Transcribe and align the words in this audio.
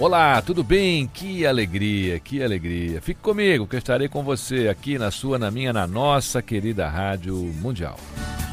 Olá, 0.00 0.42
tudo 0.42 0.64
bem? 0.64 1.06
Que 1.06 1.46
alegria, 1.46 2.18
que 2.18 2.42
alegria. 2.42 3.00
Fique 3.00 3.20
comigo 3.20 3.64
que 3.64 3.76
eu 3.76 3.78
estarei 3.78 4.08
com 4.08 4.24
você 4.24 4.66
aqui 4.68 4.98
na 4.98 5.12
sua, 5.12 5.38
na 5.38 5.52
minha, 5.52 5.72
na 5.72 5.86
nossa 5.86 6.42
querida 6.42 6.88
Rádio 6.88 7.36
Mundial. 7.36 7.96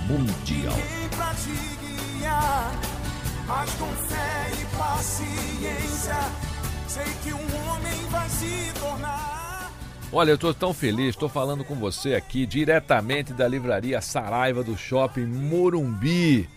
Mundial. 0.07 0.77
Mas 3.47 3.71
com 3.73 3.87
fé 3.87 4.51
e 4.61 4.77
paciência, 4.77 6.15
sei 6.87 7.05
que 7.23 7.33
um 7.33 7.69
homem 7.69 8.07
vai 8.11 8.29
se 8.29 8.79
tornar. 8.79 9.71
Olha, 10.13 10.29
eu 10.29 10.35
estou 10.35 10.53
tão 10.53 10.75
feliz, 10.75 11.09
estou 11.09 11.27
falando 11.27 11.63
com 11.63 11.73
você 11.73 12.13
aqui 12.13 12.45
diretamente 12.45 13.33
da 13.33 13.47
livraria 13.47 13.99
Saraiva 13.99 14.63
do 14.63 14.77
Shopping 14.77 15.25
Morumbi. 15.25 16.47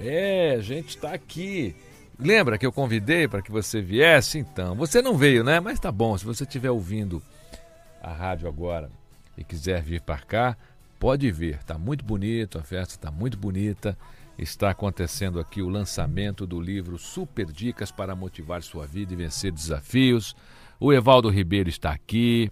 É, 0.00 0.56
a 0.58 0.60
gente 0.60 0.88
está 0.88 1.12
aqui. 1.12 1.76
Lembra 2.22 2.56
que 2.56 2.64
eu 2.64 2.72
convidei 2.72 3.26
para 3.26 3.42
que 3.42 3.50
você 3.50 3.82
viesse? 3.82 4.38
Então, 4.38 4.76
você 4.76 5.02
não 5.02 5.16
veio, 5.16 5.42
né? 5.42 5.58
Mas 5.58 5.80
tá 5.80 5.90
bom, 5.90 6.16
se 6.16 6.24
você 6.24 6.44
estiver 6.44 6.70
ouvindo 6.70 7.20
a 8.00 8.12
rádio 8.12 8.46
agora 8.46 8.88
e 9.36 9.42
quiser 9.42 9.82
vir 9.82 10.00
para 10.00 10.18
cá, 10.18 10.56
pode 11.00 11.28
vir. 11.32 11.58
Tá 11.64 11.76
muito 11.76 12.04
bonito, 12.04 12.60
a 12.60 12.62
festa 12.62 12.94
está 12.94 13.10
muito 13.10 13.36
bonita. 13.36 13.98
Está 14.38 14.70
acontecendo 14.70 15.40
aqui 15.40 15.60
o 15.60 15.68
lançamento 15.68 16.46
do 16.46 16.60
livro 16.60 16.96
Super 16.96 17.46
Dicas 17.46 17.90
para 17.90 18.14
motivar 18.14 18.62
sua 18.62 18.86
vida 18.86 19.12
e 19.12 19.16
vencer 19.16 19.50
desafios. 19.50 20.36
O 20.78 20.92
Evaldo 20.92 21.28
Ribeiro 21.28 21.68
está 21.68 21.90
aqui, 21.90 22.50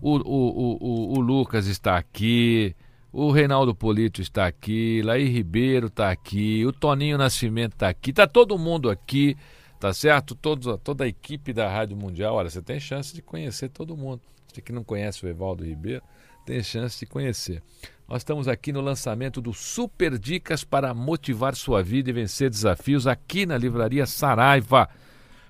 o, 0.00 0.16
o, 0.16 0.18
o, 0.18 0.78
o, 0.80 1.18
o 1.18 1.20
Lucas 1.20 1.66
está 1.66 1.96
aqui, 1.96 2.74
o 3.18 3.30
Reinaldo 3.30 3.74
Polito 3.74 4.20
está 4.20 4.46
aqui, 4.46 5.00
Laí 5.02 5.26
Ribeiro 5.26 5.86
está 5.86 6.10
aqui, 6.10 6.66
o 6.66 6.70
Toninho 6.70 7.16
Nascimento 7.16 7.72
está 7.72 7.88
aqui, 7.88 8.10
está 8.10 8.26
todo 8.26 8.58
mundo 8.58 8.90
aqui, 8.90 9.34
tá 9.80 9.90
certo? 9.94 10.34
Toda 10.34 11.04
a 11.04 11.08
equipe 11.08 11.50
da 11.54 11.66
Rádio 11.66 11.96
Mundial. 11.96 12.34
Olha, 12.34 12.50
você 12.50 12.60
tem 12.60 12.78
chance 12.78 13.14
de 13.14 13.22
conhecer 13.22 13.70
todo 13.70 13.96
mundo. 13.96 14.20
Você 14.46 14.60
que 14.60 14.70
não 14.70 14.84
conhece 14.84 15.24
o 15.24 15.28
Evaldo 15.30 15.64
Ribeiro, 15.64 16.02
tem 16.44 16.62
chance 16.62 17.00
de 17.00 17.06
conhecer. 17.06 17.62
Nós 18.06 18.18
estamos 18.18 18.48
aqui 18.48 18.70
no 18.70 18.82
lançamento 18.82 19.40
do 19.40 19.54
Super 19.54 20.18
Dicas 20.18 20.62
para 20.62 20.92
motivar 20.92 21.56
sua 21.56 21.82
vida 21.82 22.10
e 22.10 22.12
vencer 22.12 22.50
desafios 22.50 23.06
aqui 23.06 23.46
na 23.46 23.56
Livraria 23.56 24.04
Saraiva 24.04 24.90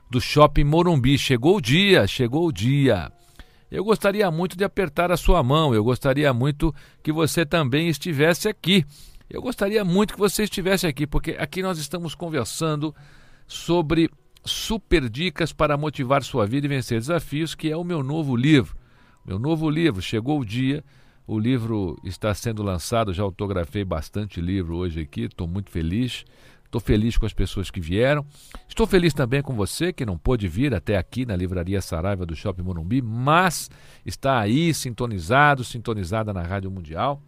do 0.08 0.20
Shopping 0.20 0.62
Morumbi. 0.62 1.18
Chegou 1.18 1.56
o 1.56 1.60
dia, 1.60 2.06
chegou 2.06 2.46
o 2.46 2.52
dia. 2.52 3.10
Eu 3.76 3.84
gostaria 3.84 4.30
muito 4.30 4.56
de 4.56 4.64
apertar 4.64 5.12
a 5.12 5.18
sua 5.18 5.42
mão, 5.42 5.74
eu 5.74 5.84
gostaria 5.84 6.32
muito 6.32 6.74
que 7.02 7.12
você 7.12 7.44
também 7.44 7.88
estivesse 7.88 8.48
aqui. 8.48 8.86
Eu 9.28 9.42
gostaria 9.42 9.84
muito 9.84 10.14
que 10.14 10.18
você 10.18 10.44
estivesse 10.44 10.86
aqui, 10.86 11.06
porque 11.06 11.32
aqui 11.38 11.60
nós 11.60 11.76
estamos 11.76 12.14
conversando 12.14 12.94
sobre 13.46 14.10
super 14.46 15.10
dicas 15.10 15.52
para 15.52 15.76
motivar 15.76 16.22
sua 16.22 16.46
vida 16.46 16.64
e 16.64 16.70
vencer 16.70 16.98
desafios, 16.98 17.54
que 17.54 17.70
é 17.70 17.76
o 17.76 17.84
meu 17.84 18.02
novo 18.02 18.34
livro. 18.34 18.74
Meu 19.26 19.38
novo 19.38 19.68
livro, 19.68 20.00
chegou 20.00 20.40
o 20.40 20.44
dia, 20.44 20.82
o 21.26 21.38
livro 21.38 21.98
está 22.02 22.32
sendo 22.32 22.62
lançado, 22.62 23.12
já 23.12 23.24
autografei 23.24 23.84
bastante 23.84 24.40
livro 24.40 24.74
hoje 24.74 25.02
aqui, 25.02 25.24
estou 25.24 25.46
muito 25.46 25.70
feliz. 25.70 26.24
Estou 26.76 26.94
feliz 26.94 27.16
com 27.16 27.24
as 27.24 27.32
pessoas 27.32 27.70
que 27.70 27.80
vieram. 27.80 28.26
Estou 28.68 28.86
feliz 28.86 29.14
também 29.14 29.40
com 29.40 29.54
você 29.54 29.94
que 29.94 30.04
não 30.04 30.18
pôde 30.18 30.46
vir 30.46 30.74
até 30.74 30.98
aqui 30.98 31.24
na 31.24 31.34
Livraria 31.34 31.80
Saraiva 31.80 32.26
do 32.26 32.36
Shopping 32.36 32.60
Morumbi, 32.60 33.00
mas 33.00 33.70
está 34.04 34.38
aí 34.38 34.74
sintonizado, 34.74 35.64
sintonizada 35.64 36.34
na 36.34 36.42
Rádio 36.42 36.70
Mundial. 36.70 37.22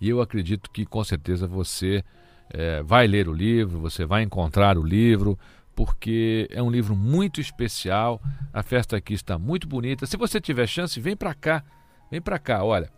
E 0.00 0.08
eu 0.08 0.20
acredito 0.20 0.70
que 0.70 0.86
com 0.86 1.02
certeza 1.02 1.48
você 1.48 2.04
é, 2.50 2.80
vai 2.80 3.08
ler 3.08 3.28
o 3.28 3.32
livro, 3.32 3.80
você 3.80 4.06
vai 4.06 4.22
encontrar 4.22 4.78
o 4.78 4.84
livro, 4.84 5.36
porque 5.74 6.48
é 6.52 6.62
um 6.62 6.70
livro 6.70 6.94
muito 6.94 7.40
especial. 7.40 8.22
A 8.52 8.62
festa 8.62 8.96
aqui 8.96 9.14
está 9.14 9.36
muito 9.36 9.66
bonita. 9.66 10.06
Se 10.06 10.16
você 10.16 10.40
tiver 10.40 10.68
chance, 10.68 11.00
vem 11.00 11.16
para 11.16 11.34
cá. 11.34 11.64
Vem 12.08 12.20
para 12.20 12.38
cá, 12.38 12.62
olha. 12.62 12.88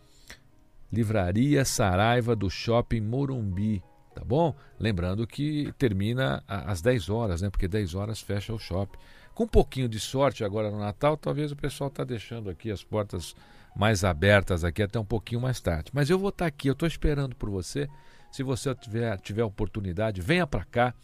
Livraria 0.92 1.64
Saraiva 1.64 2.36
do 2.36 2.50
Shopping 2.50 3.00
Morumbi 3.00 3.82
tá 4.20 4.25
bom? 4.25 4.54
Lembrando 4.78 5.26
que 5.26 5.72
termina 5.78 6.44
às 6.47 6.82
10 6.82 7.08
horas, 7.08 7.41
né? 7.41 7.48
Porque 7.48 7.66
10 7.66 7.94
horas 7.94 8.20
fecha 8.20 8.53
o 8.53 8.58
shopping. 8.58 8.98
Com 9.34 9.44
um 9.44 9.48
pouquinho 9.48 9.88
de 9.88 9.98
sorte 9.98 10.44
agora 10.44 10.70
no 10.70 10.78
Natal, 10.78 11.16
talvez 11.16 11.50
o 11.50 11.56
pessoal 11.56 11.88
está 11.88 12.04
deixando 12.04 12.50
aqui 12.50 12.70
as 12.70 12.84
portas 12.84 13.34
mais 13.75 14.04
abertas 14.04 14.62
aqui 14.62 14.82
até 14.82 14.98
um 14.98 15.04
pouquinho 15.04 15.41
mais 15.41 15.59
tarde. 15.60 15.91
Mas 15.94 16.10
eu 16.10 16.19
vou 16.19 16.28
estar 16.28 16.44
tá 16.44 16.48
aqui, 16.48 16.69
eu 16.69 16.75
estou 16.75 16.86
esperando 16.86 17.34
por 17.34 17.48
você. 17.48 17.88
Se 18.30 18.42
você 18.42 18.75
tiver, 18.75 19.19
tiver 19.20 19.42
oportunidade, 19.42 20.20
venha 20.20 20.47
para 20.47 20.64
cá, 20.64 20.94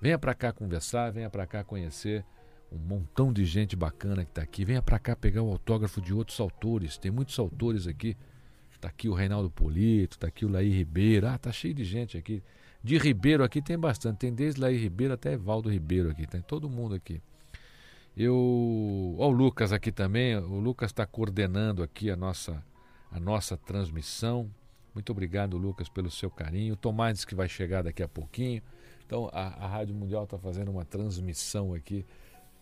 venha 0.00 0.18
para 0.18 0.32
cá 0.32 0.52
conversar, 0.52 1.10
venha 1.10 1.28
para 1.28 1.46
cá 1.46 1.64
conhecer 1.64 2.24
um 2.70 2.78
montão 2.78 3.32
de 3.32 3.44
gente 3.44 3.74
bacana 3.74 4.24
que 4.24 4.30
está 4.30 4.42
aqui. 4.42 4.64
Venha 4.64 4.80
para 4.80 4.98
cá 4.98 5.16
pegar 5.16 5.42
o 5.42 5.50
autógrafo 5.50 6.00
de 6.00 6.14
outros 6.14 6.38
autores. 6.38 6.96
Tem 6.96 7.10
muitos 7.10 7.36
autores 7.36 7.88
aqui. 7.88 8.16
Está 8.70 8.88
aqui 8.88 9.08
o 9.08 9.14
Reinaldo 9.14 9.50
Polito, 9.50 10.16
está 10.16 10.28
aqui 10.28 10.46
o 10.46 10.48
Laí 10.48 10.70
Ribeiro. 10.70 11.26
Ah, 11.26 11.36
tá 11.36 11.50
cheio 11.50 11.74
de 11.74 11.84
gente 11.84 12.16
aqui. 12.16 12.42
De 12.82 12.96
Ribeiro 12.98 13.44
aqui 13.44 13.60
tem 13.60 13.78
bastante. 13.78 14.18
Tem 14.18 14.32
desde 14.32 14.60
Laí 14.60 14.76
Ribeiro 14.76 15.14
até 15.14 15.36
Valdo 15.36 15.70
Ribeiro 15.70 16.10
aqui. 16.10 16.26
Tem 16.26 16.40
todo 16.40 16.68
mundo 16.68 16.94
aqui. 16.94 17.20
Eu. 18.16 18.34
Ó, 19.18 19.28
o 19.28 19.30
Lucas 19.30 19.72
aqui 19.72 19.92
também. 19.92 20.36
O 20.36 20.58
Lucas 20.58 20.90
está 20.90 21.04
coordenando 21.06 21.82
aqui 21.82 22.10
a 22.10 22.16
nossa, 22.16 22.64
a 23.10 23.20
nossa 23.20 23.56
transmissão. 23.56 24.50
Muito 24.94 25.12
obrigado, 25.12 25.56
Lucas, 25.56 25.88
pelo 25.88 26.10
seu 26.10 26.30
carinho. 26.30 26.74
O 26.74 26.76
Tomás 26.76 27.14
disse 27.14 27.26
que 27.26 27.34
vai 27.34 27.48
chegar 27.48 27.82
daqui 27.82 28.02
a 28.02 28.08
pouquinho. 28.08 28.62
Então, 29.06 29.28
a, 29.32 29.64
a 29.64 29.66
Rádio 29.66 29.94
Mundial 29.94 30.24
está 30.24 30.38
fazendo 30.38 30.70
uma 30.70 30.84
transmissão 30.84 31.74
aqui 31.74 32.04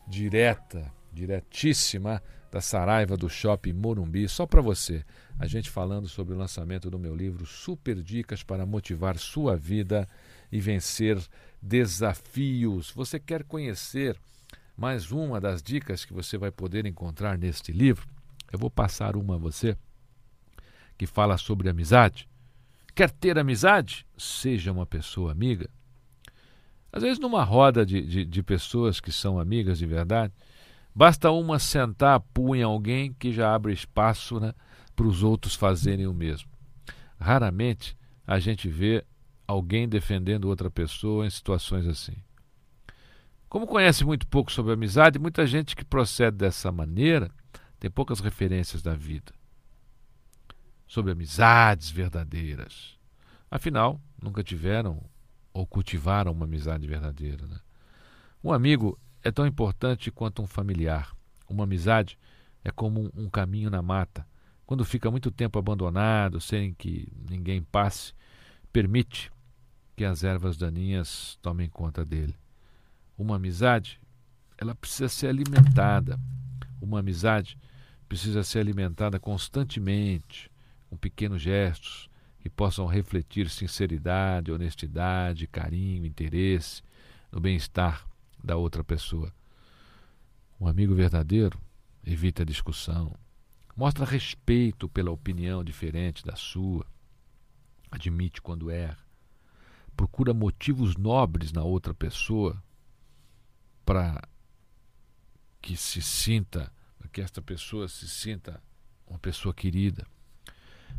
direta, 0.07 0.93
diretíssima 1.13 2.23
da 2.51 2.61
Saraiva 2.61 3.17
do 3.17 3.29
Shopping 3.29 3.73
Morumbi, 3.73 4.29
só 4.29 4.47
para 4.47 4.61
você. 4.61 5.05
A 5.39 5.47
gente 5.47 5.71
falando 5.71 6.09
sobre 6.09 6.35
o 6.35 6.39
lançamento 6.39 6.91
do 6.91 6.99
meu 6.99 7.15
livro 7.15 7.47
Super 7.47 8.03
Dicas 8.03 8.43
para 8.43 8.65
motivar 8.65 9.19
sua 9.19 9.57
vida 9.57 10.09
e 10.51 10.61
vencer 10.61 11.19
desafios. 11.61 12.91
Você 12.91 13.19
quer 13.19 13.45
conhecer 13.45 14.17
mais 14.77 15.11
uma 15.13 15.41
das 15.41 15.63
dicas 15.63 16.05
que 16.05 16.13
você 16.13 16.39
vai 16.39 16.51
poder 16.51 16.87
encontrar 16.87 17.37
neste 17.37 17.73
livro? 17.73 18.09
Eu 18.51 18.59
vou 18.59 18.71
passar 18.71 19.17
uma 19.17 19.35
a 19.35 19.39
você 19.39 19.77
que 20.97 21.07
fala 21.07 21.37
sobre 21.37 21.69
amizade. 21.69 22.29
Quer 22.95 23.11
ter 23.11 23.39
amizade? 23.39 24.07
Seja 24.17 24.73
uma 24.73 24.87
pessoa 24.87 25.31
amiga. 25.31 25.69
Às 26.91 27.03
vezes, 27.03 27.19
numa 27.19 27.45
roda 27.45 27.85
de, 27.85 28.01
de, 28.03 28.25
de 28.25 28.43
pessoas 28.43 28.99
que 28.99 29.13
são 29.13 29.39
amigas 29.39 29.79
de 29.79 29.87
verdade, 29.87 30.33
Basta 30.99 31.31
uma 31.31 31.61
sentar 31.61 32.21
a 32.21 32.57
em 32.57 32.63
alguém 32.65 33.13
que 33.13 33.33
já 33.33 33.55
abre 33.55 33.73
espaço 33.73 34.41
né, 34.41 34.53
para 34.97 35.07
os 35.07 35.23
outros 35.23 35.55
fazerem 35.55 36.09
o 36.09 36.13
mesmo. 36.13 36.51
Raramente 37.21 37.97
a 38.27 38.41
gente 38.41 38.69
vê 38.69 39.07
alguém 39.47 39.89
defendendo 39.89 40.47
outra 40.47 40.69
pessoa 40.69 41.25
em 41.25 41.31
situações 41.31 41.87
assim. 41.87 42.17
Como 43.49 43.65
conhece 43.65 44.05
muito 44.05 44.27
pouco 44.27 44.51
sobre 44.51 44.73
amizade, 44.73 45.21
muita 45.21 45.47
gente 45.47 45.77
que 45.77 45.85
procede 45.85 46.39
dessa 46.39 46.73
maneira 46.73 47.31
tem 47.79 47.89
poucas 47.89 48.19
referências 48.19 48.83
da 48.83 48.97
vida 48.97 49.33
sobre 50.85 51.13
amizades 51.13 51.91
verdadeiras. 51.93 52.99
Afinal, 53.49 54.01
nunca 54.21 54.43
tiveram 54.43 55.01
ou 55.53 55.65
cultivaram 55.65 56.33
uma 56.33 56.45
amizade 56.45 56.89
verdadeira. 56.89 57.47
Né? 57.47 57.61
Um 58.43 58.53
amigo 58.53 58.99
é 59.23 59.31
tão 59.31 59.47
importante 59.47 60.11
quanto 60.11 60.43
um 60.43 60.47
familiar. 60.47 61.15
Uma 61.49 61.65
amizade 61.65 62.19
é 62.65 62.71
como 62.71 63.11
um 63.15 63.29
caminho 63.29 63.71
na 63.71 63.83
mata. 63.83 64.27
Quando 64.67 64.85
fica 64.85 65.11
muito 65.11 65.31
tempo 65.31 65.59
abandonado, 65.59 66.41
sem 66.41 66.75
que 66.75 67.11
ninguém 67.29 67.63
passe, 67.63 68.13
permite 68.73 69.33
que 69.97 70.05
as 70.05 70.23
ervas 70.23 70.57
daninhas 70.57 71.39
tomem 71.41 71.69
conta 71.69 72.05
dele. 72.05 72.37
Uma 73.17 73.37
amizade, 73.37 74.01
ela 74.57 74.75
precisa 74.75 75.09
ser 75.09 75.29
alimentada. 75.29 76.19
Uma 76.81 77.01
amizade 77.01 77.59
precisa 78.09 78.43
ser 78.43 78.61
alimentada 78.61 79.19
constantemente, 79.19 80.51
com 80.89 80.97
pequenos 80.97 81.43
gestos 81.43 82.09
que 82.41 82.49
possam 82.49 82.87
refletir 82.87 83.51
sinceridade, 83.51 84.53
honestidade, 84.53 85.47
carinho, 85.47 86.07
interesse 86.07 86.83
no 87.33 87.41
bem-estar 87.41 88.08
da 88.43 88.57
outra 88.57 88.85
pessoa. 88.85 89.33
Um 90.61 90.67
amigo 90.67 90.95
verdadeiro 90.95 91.61
evita 92.05 92.45
discussão, 92.45 93.15
mostra 93.77 94.05
respeito 94.05 94.89
pela 94.89 95.11
opinião 95.11 95.63
diferente 95.63 96.25
da 96.25 96.37
sua, 96.37 96.87
admite 97.91 98.43
quando 98.43 98.71
erra, 98.71 98.99
procura 99.97 100.35
motivos 100.35 100.97
nobres 100.97 101.53
na 101.53 101.63
outra 101.63 101.95
pessoa 101.95 102.63
para 103.85 104.23
que 105.63 105.77
se 105.77 106.03
sinta, 106.03 106.71
que 107.11 107.23
esta 107.23 107.41
pessoa 107.41 107.89
se 107.89 108.07
sinta 108.07 108.63
uma 109.07 109.19
pessoa 109.19 109.55
querida. 109.55 110.07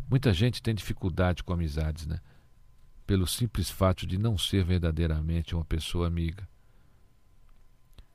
Muita 0.09 0.33
gente 0.33 0.61
tem 0.61 0.73
dificuldade 0.73 1.43
com 1.43 1.53
amizades, 1.53 2.07
né? 2.07 2.19
Pelo 3.05 3.27
simples 3.27 3.69
fato 3.69 4.07
de 4.07 4.17
não 4.17 4.39
ser 4.39 4.63
verdadeiramente 4.63 5.53
uma 5.53 5.63
pessoa 5.63 6.07
amiga. 6.07 6.48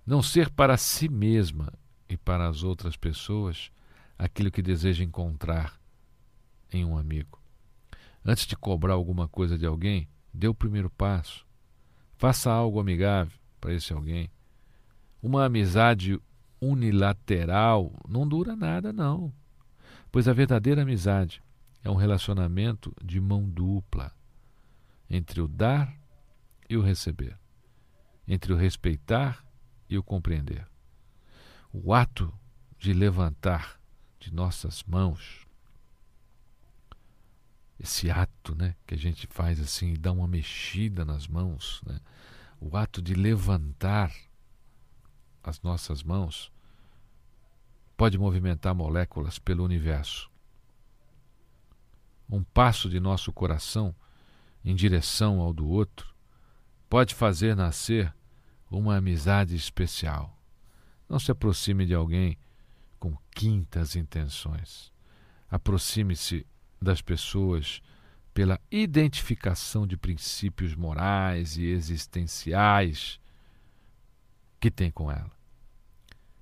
Não 0.07 0.23
ser 0.23 0.51
para 0.51 0.77
si 0.77 1.09
mesma 1.09 1.73
e 2.09 2.17
para 2.17 2.47
as 2.47 2.63
outras 2.63 2.97
pessoas 2.97 3.71
aquilo 4.19 4.51
que 4.51 4.61
deseja 4.61 5.03
encontrar 5.03 5.81
em 6.71 6.85
um 6.85 6.97
amigo. 6.97 7.41
Antes 8.25 8.47
de 8.47 8.57
cobrar 8.57 8.95
alguma 8.95 9.29
coisa 9.29 9.57
de 9.57 9.65
alguém, 9.65 10.09
dê 10.33 10.47
o 10.47 10.55
primeiro 10.55 10.91
passo. 10.91 11.47
Faça 12.17 12.51
algo 12.51 12.81
amigável 12.81 13.39
para 13.61 13.73
esse 13.73 13.93
alguém. 13.93 14.31
Uma 15.23 15.47
amizade 15.47 16.21
unilateral 16.61 17.93
não 18.09 18.27
dura 18.27 18.55
nada, 18.55 18.93
não. 18.93 19.33
Pois 20.13 20.29
a 20.29 20.33
verdadeira 20.33 20.83
amizade 20.83 21.43
é 21.83 21.91
um 21.91 21.97
relacionamento 21.97 22.95
de 23.03 23.21
mão 23.21 23.49
dupla 23.49 24.13
entre 25.09 25.41
o 25.41 25.49
dar 25.49 25.95
e 26.69 26.77
o 26.77 26.83
receber, 26.83 27.39
entre 28.27 28.53
o 28.53 28.57
respeitar 28.57 29.44
e 29.89 29.99
o 29.99 30.03
compreender. 30.03 30.67
O 31.73 31.93
ato 31.93 32.33
de 32.79 32.93
levantar 32.93 33.81
de 34.19 34.33
nossas 34.33 34.83
mãos, 34.85 35.47
esse 37.79 38.11
ato 38.11 38.55
né, 38.55 38.77
que 38.87 38.95
a 38.95 38.99
gente 38.99 39.27
faz 39.27 39.61
assim, 39.61 39.95
dá 39.95 40.13
uma 40.13 40.29
mexida 40.29 41.05
nas 41.05 41.27
mãos, 41.27 41.83
né, 41.85 42.01
o 42.61 42.77
ato 42.77 43.03
de 43.03 43.15
levantar 43.15 44.13
as 45.43 45.61
nossas 45.61 46.03
mãos, 46.03 46.53
pode 47.97 48.17
movimentar 48.17 48.75
moléculas 48.75 49.39
pelo 49.39 49.65
universo 49.65 50.31
um 52.29 52.43
passo 52.43 52.89
de 52.89 52.99
nosso 52.99 53.33
coração 53.33 53.95
em 54.65 54.75
direção 54.75 55.41
ao 55.41 55.53
do 55.53 55.69
outro, 55.69 56.15
pode 56.89 57.15
fazer 57.15 57.55
nascer 57.55 58.15
uma 58.79 58.97
amizade 58.97 59.55
especial. 59.55 60.39
Não 61.09 61.19
se 61.19 61.31
aproxime 61.31 61.87
de 61.87 61.95
alguém 61.95 62.39
com 62.99 63.17
quintas 63.35 63.97
intenções. 63.97 64.93
Aproxime-se 65.51 66.47
das 66.81 67.01
pessoas 67.01 67.83
pela 68.33 68.61
identificação 68.71 69.87
de 69.87 69.97
princípios 69.97 70.75
morais 70.75 71.57
e 71.57 71.65
existenciais 71.67 73.21
que 74.59 74.71
tem 74.71 74.91
com 74.91 75.11
ela. 75.11 75.31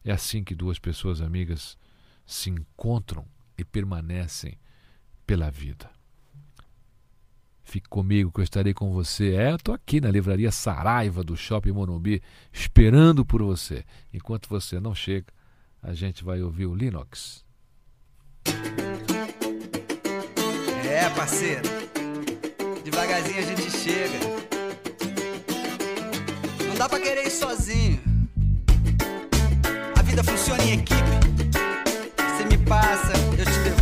É 0.04 0.12
assim 0.12 0.42
que 0.42 0.54
duas 0.54 0.78
pessoas 0.78 1.20
amigas 1.20 1.76
se 2.24 2.50
encontram 2.50 3.26
e 3.58 3.64
permanecem 3.64 4.58
pela 5.26 5.50
vida. 5.50 5.90
Fique 7.64 7.88
comigo 7.88 8.32
que 8.32 8.40
eu 8.40 8.44
estarei 8.44 8.74
com 8.74 8.92
você. 8.92 9.34
É, 9.34 9.52
eu 9.52 9.56
estou 9.56 9.74
aqui 9.74 10.00
na 10.00 10.10
livraria 10.10 10.50
Saraiva 10.50 11.22
do 11.22 11.36
Shopping 11.36 11.72
Morumbi, 11.72 12.22
esperando 12.52 13.24
por 13.24 13.42
você. 13.42 13.84
Enquanto 14.12 14.48
você 14.48 14.80
não 14.80 14.94
chega, 14.94 15.26
a 15.82 15.94
gente 15.94 16.24
vai 16.24 16.42
ouvir 16.42 16.66
o 16.66 16.74
Linux. 16.74 17.44
É, 20.84 21.08
parceiro. 21.10 21.62
Devagarzinho 22.84 23.38
a 23.38 23.42
gente 23.42 23.70
chega. 23.70 24.18
Não 26.68 26.74
dá 26.76 26.88
pra 26.88 27.00
querer 27.00 27.26
ir 27.26 27.30
sozinho. 27.30 28.02
A 29.96 30.02
vida 30.02 30.22
funciona 30.24 30.62
em 30.64 30.80
equipe. 30.80 31.00
Você 32.16 32.44
me 32.44 32.58
passa, 32.66 33.12
eu 33.38 33.44
te 33.44 33.58
devolvo 33.60 33.81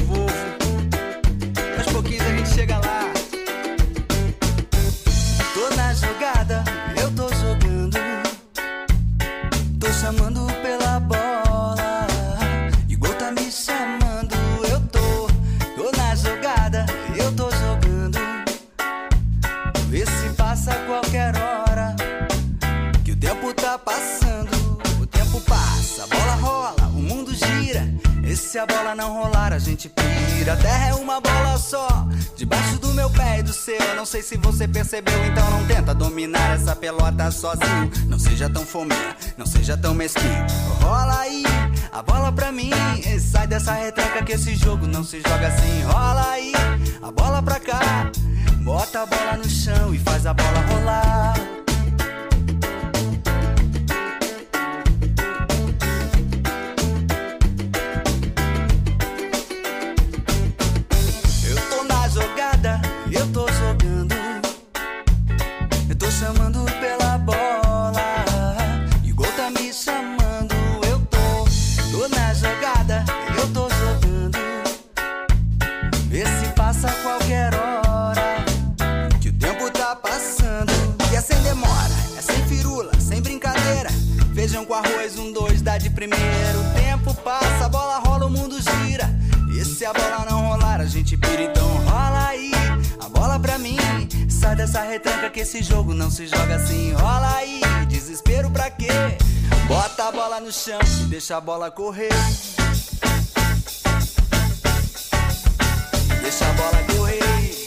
E 28.23 28.37
se 28.37 28.59
a 28.59 28.67
bola 28.67 28.95
não 28.95 29.13
rolar, 29.13 29.53
a 29.53 29.59
gente 29.59 29.89
pira. 29.89 30.53
A 30.53 30.57
terra 30.57 30.89
é 30.89 30.95
uma 30.95 31.21
bola 31.21 31.59
só, 31.59 32.07
debaixo 32.37 32.79
do 32.79 32.89
meu 32.95 33.11
pé 33.11 33.41
e 33.41 33.43
do 33.43 33.53
seu. 33.53 33.79
Não 33.97 34.07
sei 34.07 34.23
se 34.23 34.37
você 34.37 34.67
percebeu, 34.67 35.25
então 35.27 35.51
não 35.51 35.67
tenta 35.67 35.95
dominar 35.95 36.55
essa 36.55 36.75
pelota 36.75 37.31
sozinho. 37.31 37.91
Não 38.07 38.19
seja 38.19 38.49
tão 38.49 38.65
fominha, 38.65 39.17
não 39.37 39.47
seja 39.47 39.77
tão 39.77 39.95
mesquinho. 39.95 40.47
Rola 40.81 41.21
aí, 41.21 41.45
a 41.93 42.03
bola 42.03 42.33
pra 42.33 42.53
mim. 42.53 42.71
E 43.05 43.21
sai 43.21 43.47
dessa 43.47 43.73
retranca 43.73 44.23
que 44.23 44.33
esse 44.33 44.55
jogo 44.55 44.87
não 44.87 45.05
se 45.05 45.21
joga 45.21 45.49
assim. 45.49 45.83
Rola 45.83 46.31
aí, 46.31 46.53
a 47.03 47.11
bola 47.11 47.43
pra 47.43 47.61
cá. 47.61 48.11
Bota 48.63 49.03
a 49.03 49.07
bola 49.07 49.37
no 49.37 49.49
chão 49.49 49.95
e 49.95 49.99
faz 49.99 50.27
a 50.27 50.35
bola 50.35 50.61
rolar. 50.61 51.60
Primeiro 85.91 86.63
tempo 86.75 87.15
passa, 87.23 87.67
a 87.67 87.69
bola 87.69 87.99
rola, 87.99 88.27
o 88.27 88.31
mundo 88.31 88.57
gira. 88.61 89.09
E 89.55 89.65
se 89.65 89.85
a 89.85 89.93
bola 89.93 90.25
não 90.29 90.49
rolar, 90.49 90.81
a 90.81 90.87
gente 90.87 91.17
pira, 91.17 91.43
então 91.43 91.69
rola 91.85 92.29
aí. 92.29 92.53
A 93.01 93.09
bola 93.09 93.39
pra 93.39 93.59
mim, 93.59 93.77
sai 94.29 94.57
dessa 94.57 94.83
retranca 94.83 95.29
que 95.31 95.41
esse 95.41 95.63
jogo 95.63 95.93
não 95.93 96.11
se 96.11 96.27
joga 96.27 96.57
assim. 96.57 96.93
Rola 96.93 97.37
aí, 97.37 97.61
desespero 97.89 98.51
pra 98.51 98.71
quê? 98.71 98.89
Bota 99.67 100.09
a 100.09 100.13
bola 100.13 100.41
no 100.41 100.53
chão, 100.53 100.79
deixa 101.09 101.37
a 101.37 101.41
bola 101.41 101.71
correr. 101.71 102.11
Deixa 106.23 106.45
a 106.45 106.53
bola 106.53 106.85
correr. 106.95 107.60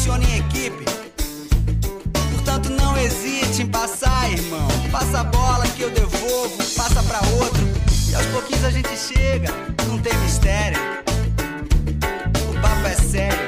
Funciona 0.00 0.24
em 0.24 0.38
equipe. 0.38 0.84
Portanto, 2.32 2.70
não 2.70 2.96
hesite 2.96 3.60
em 3.62 3.66
passar, 3.66 4.32
irmão. 4.32 4.66
Passa 4.90 5.20
a 5.20 5.24
bola 5.24 5.66
que 5.68 5.82
eu 5.82 5.90
devolvo, 5.90 6.56
passa 6.74 7.02
pra 7.02 7.20
outro. 7.38 7.60
E 8.08 8.14
aos 8.14 8.24
pouquinhos 8.28 8.64
a 8.64 8.70
gente 8.70 8.96
chega, 8.96 9.50
não 9.86 9.98
tem 9.98 10.16
mistério. 10.20 10.78
O 12.48 12.60
papo 12.62 12.86
é 12.86 12.94
sério. 12.94 13.38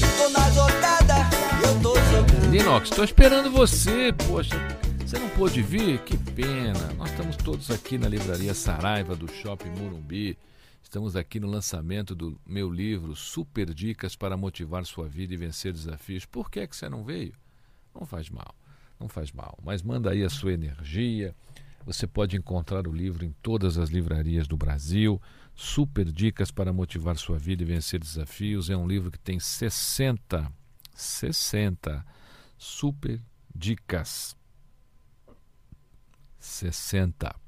Eu 0.00 0.18
tô 0.18 0.30
na 0.30 0.50
jogada, 0.50 1.14
eu 1.64 1.80
tô 1.80 1.94
jogando. 1.94 2.50
Linox, 2.50 2.90
estou 2.90 3.04
esperando 3.04 3.52
você. 3.52 4.12
Poxa, 4.26 4.56
você 5.06 5.16
não 5.16 5.28
pôde 5.28 5.62
vir? 5.62 5.98
Que 5.98 6.16
pena. 6.16 6.92
Nós 6.98 7.10
estamos 7.10 7.36
todos 7.36 7.70
aqui 7.70 7.98
na 7.98 8.08
livraria 8.08 8.52
Saraiva 8.52 9.14
do 9.14 9.32
Shopping 9.32 9.70
Morumbi. 9.78 10.36
Estamos 10.82 11.16
aqui 11.16 11.40
no 11.40 11.46
lançamento 11.46 12.14
do 12.14 12.38
meu 12.44 12.70
livro 12.70 13.16
Super 13.16 13.72
Dicas 13.72 14.14
para 14.14 14.36
Motivar 14.36 14.84
Sua 14.84 15.08
Vida 15.08 15.32
e 15.32 15.36
Vencer 15.36 15.72
Desafios. 15.72 16.26
Por 16.26 16.50
que, 16.50 16.60
é 16.60 16.66
que 16.66 16.76
você 16.76 16.88
não 16.88 17.02
veio? 17.02 17.32
Não 17.94 18.04
faz 18.04 18.28
mal, 18.28 18.54
não 19.00 19.08
faz 19.08 19.32
mal. 19.32 19.58
Mas 19.62 19.82
manda 19.82 20.10
aí 20.10 20.22
a 20.22 20.28
sua 20.28 20.52
energia. 20.52 21.34
Você 21.86 22.06
pode 22.06 22.36
encontrar 22.36 22.86
o 22.86 22.92
livro 22.92 23.24
em 23.24 23.34
todas 23.42 23.78
as 23.78 23.88
livrarias 23.88 24.46
do 24.46 24.56
Brasil. 24.56 25.20
Super 25.54 26.10
Dicas 26.10 26.50
para 26.50 26.72
Motivar 26.72 27.16
Sua 27.16 27.38
Vida 27.38 27.62
e 27.62 27.66
Vencer 27.66 28.00
Desafios. 28.00 28.68
É 28.68 28.76
um 28.76 28.86
livro 28.86 29.10
que 29.10 29.18
tem 29.18 29.40
60, 29.40 30.52
60 30.94 32.04
super 32.58 33.20
dicas. 33.54 34.36
60. 36.38 37.41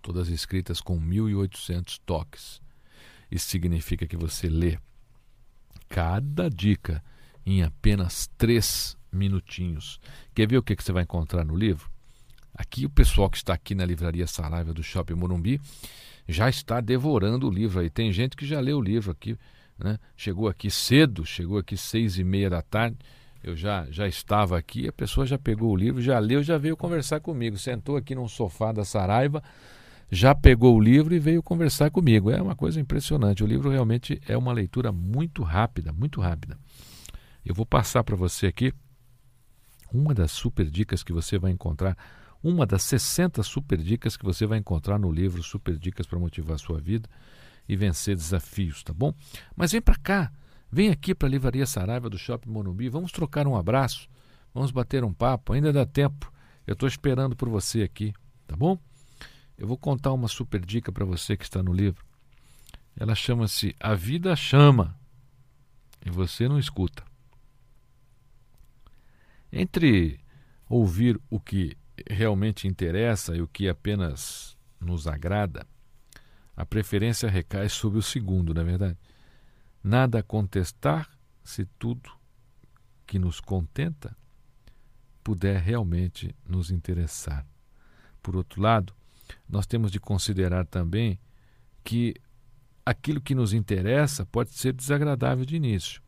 Todas 0.00 0.28
escritas 0.28 0.80
com 0.80 1.00
1.800 1.00 2.00
toques. 2.04 2.60
Isso 3.30 3.48
significa 3.48 4.06
que 4.06 4.16
você 4.16 4.48
lê 4.48 4.78
cada 5.88 6.48
dica 6.48 7.02
em 7.44 7.62
apenas 7.62 8.28
três 8.38 8.96
minutinhos. 9.12 10.00
Quer 10.34 10.48
ver 10.48 10.58
o 10.58 10.62
que 10.62 10.74
você 10.74 10.92
vai 10.92 11.02
encontrar 11.02 11.44
no 11.44 11.56
livro? 11.56 11.90
Aqui 12.54 12.84
o 12.84 12.90
pessoal 12.90 13.30
que 13.30 13.36
está 13.36 13.54
aqui 13.54 13.74
na 13.74 13.84
livraria 13.84 14.26
Saraiva 14.26 14.72
do 14.72 14.82
Shopping 14.82 15.14
Morumbi 15.14 15.60
já 16.28 16.48
está 16.48 16.80
devorando 16.80 17.48
o 17.48 17.50
livro 17.50 17.80
aí. 17.80 17.88
Tem 17.88 18.12
gente 18.12 18.36
que 18.36 18.46
já 18.46 18.60
leu 18.60 18.78
o 18.78 18.82
livro 18.82 19.10
aqui, 19.10 19.38
né? 19.78 19.98
Chegou 20.16 20.48
aqui 20.48 20.70
cedo, 20.70 21.24
chegou 21.24 21.58
aqui 21.58 21.76
seis 21.76 22.18
e 22.18 22.24
meia 22.24 22.50
da 22.50 22.60
tarde. 22.60 22.98
Eu 23.42 23.56
já, 23.56 23.86
já 23.90 24.06
estava 24.08 24.58
aqui, 24.58 24.88
a 24.88 24.92
pessoa 24.92 25.24
já 25.24 25.38
pegou 25.38 25.70
o 25.70 25.76
livro, 25.76 26.02
já 26.02 26.18
leu, 26.18 26.42
já 26.42 26.58
veio 26.58 26.76
conversar 26.76 27.20
comigo. 27.20 27.56
Sentou 27.56 27.96
aqui 27.96 28.14
num 28.14 28.28
sofá 28.28 28.72
da 28.72 28.84
Saraiva, 28.84 29.42
já 30.10 30.34
pegou 30.34 30.76
o 30.76 30.80
livro 30.80 31.14
e 31.14 31.18
veio 31.18 31.42
conversar 31.42 31.90
comigo. 31.90 32.30
É 32.30 32.40
uma 32.40 32.56
coisa 32.56 32.80
impressionante. 32.80 33.44
O 33.44 33.46
livro 33.46 33.70
realmente 33.70 34.20
é 34.26 34.36
uma 34.36 34.52
leitura 34.52 34.90
muito 34.90 35.42
rápida, 35.42 35.92
muito 35.92 36.20
rápida. 36.20 36.58
Eu 37.44 37.54
vou 37.54 37.66
passar 37.66 38.02
para 38.04 38.16
você 38.16 38.46
aqui 38.46 38.72
uma 39.92 40.14
das 40.14 40.32
super 40.32 40.68
dicas 40.68 41.02
que 41.02 41.12
você 41.12 41.38
vai 41.38 41.50
encontrar, 41.50 41.96
uma 42.42 42.66
das 42.66 42.82
60 42.82 43.42
super 43.42 43.78
dicas 43.78 44.16
que 44.16 44.24
você 44.24 44.46
vai 44.46 44.58
encontrar 44.58 44.98
no 44.98 45.10
livro 45.10 45.42
Super 45.42 45.76
Dicas 45.76 46.06
para 46.06 46.18
Motivar 46.18 46.54
a 46.54 46.58
Sua 46.58 46.80
Vida 46.80 47.08
e 47.68 47.74
Vencer 47.74 48.14
Desafios, 48.14 48.82
tá 48.82 48.92
bom? 48.92 49.12
Mas 49.56 49.72
vem 49.72 49.80
para 49.80 49.96
cá, 49.96 50.32
vem 50.70 50.90
aqui 50.90 51.14
para 51.14 51.26
a 51.26 51.30
Livraria 51.30 51.66
Saraiva 51.66 52.08
do 52.08 52.18
Shopping 52.18 52.50
Morumbi, 52.50 52.88
vamos 52.88 53.10
trocar 53.10 53.46
um 53.46 53.56
abraço, 53.56 54.08
vamos 54.54 54.70
bater 54.70 55.02
um 55.04 55.12
papo, 55.12 55.52
ainda 55.52 55.72
dá 55.72 55.84
tempo. 55.84 56.32
Eu 56.66 56.74
estou 56.74 56.88
esperando 56.88 57.34
por 57.34 57.48
você 57.48 57.82
aqui, 57.82 58.12
tá 58.46 58.54
bom? 58.54 58.78
Eu 59.58 59.66
vou 59.66 59.76
contar 59.76 60.12
uma 60.12 60.28
super 60.28 60.64
dica 60.64 60.92
para 60.92 61.04
você 61.04 61.36
que 61.36 61.42
está 61.42 61.60
no 61.60 61.72
livro. 61.72 62.06
Ela 62.96 63.14
chama-se 63.16 63.74
A 63.80 63.92
Vida 63.92 64.36
Chama 64.36 64.96
e 66.06 66.10
você 66.10 66.48
não 66.48 66.60
escuta. 66.60 67.04
Entre 69.52 70.20
ouvir 70.68 71.20
o 71.28 71.40
que 71.40 71.76
realmente 72.08 72.68
interessa 72.68 73.34
e 73.34 73.42
o 73.42 73.48
que 73.48 73.68
apenas 73.68 74.56
nos 74.80 75.08
agrada, 75.08 75.66
a 76.56 76.64
preferência 76.64 77.28
recai 77.28 77.68
sobre 77.68 77.98
o 77.98 78.02
segundo, 78.02 78.54
não 78.54 78.62
é 78.62 78.64
verdade? 78.64 78.98
Nada 79.82 80.20
a 80.20 80.22
contestar 80.22 81.10
se 81.42 81.64
tudo 81.78 82.10
que 83.06 83.18
nos 83.18 83.40
contenta 83.40 84.16
puder 85.24 85.60
realmente 85.60 86.34
nos 86.48 86.70
interessar. 86.70 87.46
Por 88.22 88.36
outro 88.36 88.60
lado, 88.60 88.97
nós 89.48 89.66
temos 89.66 89.90
de 89.90 90.00
considerar 90.00 90.66
também 90.66 91.18
que 91.84 92.14
aquilo 92.84 93.20
que 93.20 93.34
nos 93.34 93.52
interessa 93.52 94.24
pode 94.26 94.50
ser 94.50 94.72
desagradável 94.72 95.44
de 95.44 95.56
início, 95.56 96.02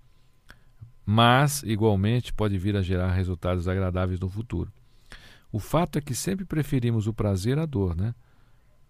mas 1.05 1.63
igualmente 1.63 2.33
pode 2.33 2.57
vir 2.59 2.77
a 2.77 2.83
gerar 2.83 3.13
resultados 3.13 3.69
agradáveis 3.69 4.19
no 4.21 4.29
futuro. 4.29 4.73
O 5.53 5.59
fato 5.59 5.99
é 5.99 6.01
que 6.01 6.15
sempre 6.15 6.45
preferimos 6.45 7.07
o 7.07 7.13
prazer 7.13 7.59
à 7.59 7.67
dor, 7.67 7.97
né? 7.97 8.15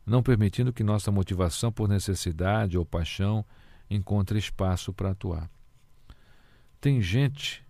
Não 0.04 0.22
permitindo 0.22 0.72
que 0.72 0.82
nossa 0.82 1.10
motivação 1.10 1.72
por 1.72 1.88
necessidade 1.88 2.76
ou 2.76 2.84
paixão 2.84 3.44
encontre 3.88 4.38
espaço 4.38 4.92
para 4.92 5.10
atuar. 5.10 5.50
Tem 6.80 7.00
gente 7.00 7.64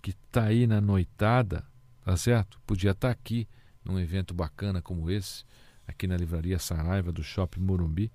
que 0.00 0.10
está 0.10 0.44
aí 0.44 0.66
na 0.66 0.80
noitada, 0.80 1.64
tá 2.04 2.16
certo? 2.16 2.60
Podia 2.66 2.90
estar 2.90 3.08
tá 3.08 3.12
aqui 3.12 3.48
num 3.84 3.98
evento 3.98 4.34
bacana 4.34 4.80
como 4.80 5.10
esse, 5.10 5.44
aqui 5.86 6.06
na 6.06 6.16
livraria 6.16 6.58
Saraiva 6.58 7.12
do 7.12 7.22
Shopping 7.22 7.60
Morumbi, 7.60 8.10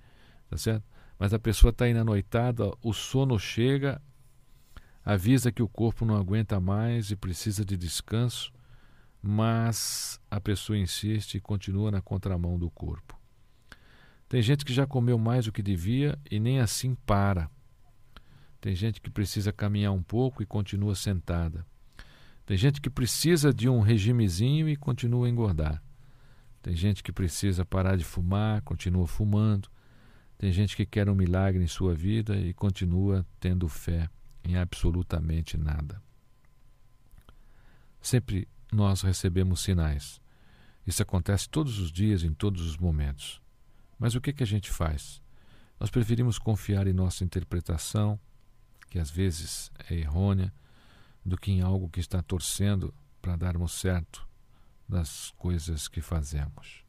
tá 0.49 0.57
certo? 0.57 0.83
Mas 1.19 1.33
a 1.33 1.39
pessoa 1.39 1.71
está 1.71 1.85
aí 1.85 1.93
na 1.93 2.03
noitada, 2.03 2.71
o 2.83 2.93
sono 2.93 3.39
chega, 3.39 4.01
avisa 5.03 5.51
que 5.51 5.63
o 5.63 5.67
corpo 5.67 6.05
não 6.05 6.15
aguenta 6.15 6.59
mais 6.59 7.11
e 7.11 7.15
precisa 7.15 7.65
de 7.65 7.75
descanso, 7.75 8.51
mas 9.21 10.19
a 10.29 10.39
pessoa 10.39 10.77
insiste 10.77 11.35
e 11.35 11.41
continua 11.41 11.89
na 11.89 12.01
contramão 12.01 12.57
do 12.57 12.69
corpo. 12.69 13.17
Tem 14.29 14.41
gente 14.41 14.65
que 14.65 14.73
já 14.73 14.85
comeu 14.85 15.17
mais 15.17 15.45
do 15.45 15.51
que 15.51 15.61
devia 15.61 16.19
e 16.29 16.39
nem 16.39 16.59
assim 16.59 16.93
para. 16.93 17.49
Tem 18.59 18.75
gente 18.75 18.99
que 18.99 19.09
precisa 19.09 19.53
caminhar 19.53 19.93
um 19.93 20.03
pouco 20.03 20.43
e 20.43 20.45
continua 20.45 20.95
sentada. 20.95 21.65
Tem 22.45 22.57
gente 22.57 22.81
que 22.81 22.89
precisa 22.89 23.53
de 23.53 23.69
um 23.69 23.79
regimezinho 23.79 24.67
e 24.67 24.75
continua 24.75 25.27
a 25.27 25.29
engordar. 25.29 25.81
Tem 26.67 26.75
gente 26.75 27.01
que 27.01 27.13
precisa 27.13 27.63
parar 27.63 27.95
de 27.95 28.03
fumar, 28.03 28.61
continua 28.61 29.07
fumando. 29.07 29.69
Tem 30.37 30.51
gente 30.51 30.75
que 30.75 30.85
quer 30.85 31.09
um 31.09 31.15
milagre 31.15 31.63
em 31.63 31.67
sua 31.67 31.95
vida 31.95 32.35
e 32.35 32.53
continua 32.53 33.25
tendo 33.39 33.69
fé 33.69 34.09
em 34.43 34.57
absolutamente 34.57 35.55
nada. 35.55 36.03
Sempre 38.01 38.49
nós 38.69 39.01
recebemos 39.01 39.61
sinais. 39.61 40.19
Isso 40.85 41.01
acontece 41.01 41.47
todos 41.47 41.79
os 41.79 41.89
dias, 41.89 42.21
em 42.25 42.33
todos 42.33 42.61
os 42.67 42.75
momentos. 42.75 43.41
Mas 43.97 44.13
o 44.13 44.19
que, 44.19 44.33
que 44.33 44.43
a 44.43 44.47
gente 44.47 44.69
faz? 44.69 45.21
Nós 45.79 45.89
preferimos 45.89 46.37
confiar 46.37 46.85
em 46.85 46.91
nossa 46.91 47.23
interpretação, 47.23 48.19
que 48.89 48.99
às 48.99 49.09
vezes 49.09 49.71
é 49.89 49.95
errônea, 49.95 50.53
do 51.25 51.37
que 51.37 51.49
em 51.49 51.61
algo 51.61 51.87
que 51.87 52.01
está 52.01 52.21
torcendo 52.21 52.93
para 53.21 53.37
darmos 53.37 53.71
certo 53.71 54.26
das 54.87 55.31
coisas 55.37 55.87
que 55.87 56.01
fazemos. 56.01 56.83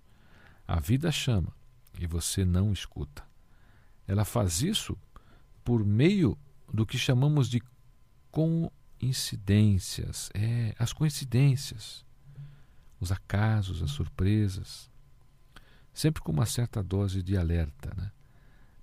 A 0.66 0.80
vida 0.80 1.10
chama 1.10 1.52
e 1.98 2.06
você 2.06 2.44
não 2.44 2.70
escuta. 2.72 3.26
Ela 4.06 4.24
faz 4.24 4.62
isso 4.62 4.96
por 5.64 5.84
meio 5.84 6.38
do 6.72 6.86
que 6.86 6.96
chamamos 6.96 7.48
de 7.48 7.60
coincidências. 8.30 10.30
É, 10.34 10.72
as 10.78 10.92
coincidências, 10.92 12.06
os 13.00 13.10
acasos, 13.10 13.82
as 13.82 13.90
surpresas. 13.90 14.88
Sempre 15.92 16.22
com 16.22 16.30
uma 16.32 16.46
certa 16.46 16.82
dose 16.82 17.22
de 17.22 17.36
alerta, 17.36 17.92
né? 17.96 18.10